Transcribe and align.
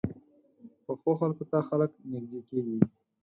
پخو 0.83 1.11
خلکو 1.19 1.43
ته 1.51 1.57
خلک 1.69 1.91
نږدې 2.11 2.39
کېږي 2.49 2.77